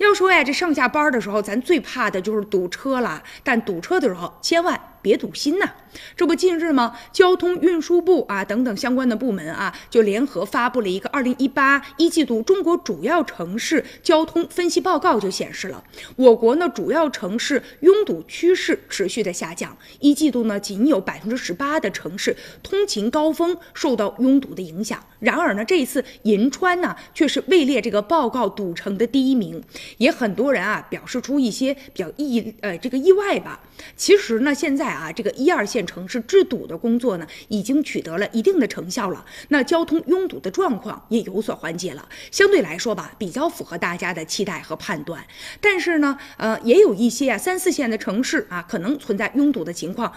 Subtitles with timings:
[0.00, 3.22] 要说呀，这上下班的时候，咱最怕的就是堵车了。
[3.44, 5.72] 但堵车的时候，千万别堵心呐。
[6.16, 6.96] 这不，近日吗？
[7.12, 15.82] 交通运输部啊等等相关的部门啊，就联合发布了一个二零一八一季度中国主要城市交通分析报告，就显示了
[16.14, 19.76] 我国呢主要城市拥堵趋势持续的下降。
[19.98, 25.04] 一季度呢，仅有百分之十八的城市通勤高峰受到拥堵的影响。
[25.18, 29.60] 然而呢，这一次银川呢却是位列这个报告堵城的第一名。
[29.96, 33.60] 也很多人啊表示出一些比较意呃这个意外吧。
[33.96, 45.24] 其实呢，现在啊这个一二线城市治堵的工作呢已经取得了一定的成效了，那交通拥堵的状况也有所缓解了，相对来说吧比较符合大家的期待和判断。
[45.60, 50.12] 但是呢，呃也有一些啊三四线的城市啊可能存在拥堵的情况。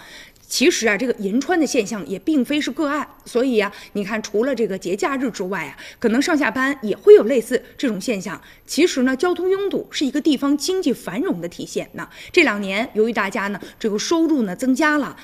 [0.54, 8.40] 其实啊，这个银川的现象也并非是个案，所以呀，你看，除了这个节假日之外啊，可能上下班也会有类似这种现象。
[8.64, 11.90] 其实呢，交通拥堵是一个地方经济繁荣的体现。
[11.94, 15.18] 那这两年，由于大家呢这个收入呢增加了。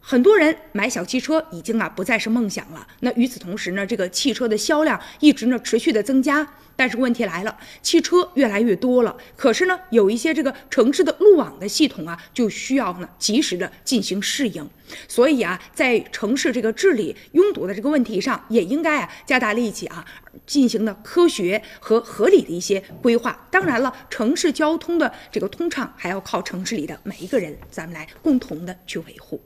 [0.00, 2.86] 很多人买小汽车已经啊不再是梦想了。
[3.00, 6.46] 那与此同时呢，这个汽车的销量一直呢持续的增加。
[6.76, 14.66] 但是问题来了，汽车越来越多了，可是呢，有一些这个城市的路网的系统啊，就需要呢及时的进行适应。
[15.06, 20.02] 所以啊，在城市这个治理拥堵的这个问题上，也应该啊加大力气啊，
[20.46, 23.46] 进行的科学和合理的一些规划。
[23.50, 29.38] 当然了，城市交通的这个通畅，还要靠城市里的每一个人，咱们来共同的去维护。